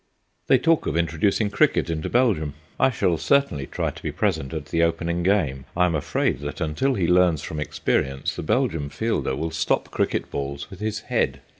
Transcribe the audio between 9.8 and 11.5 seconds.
cricket balls with his head.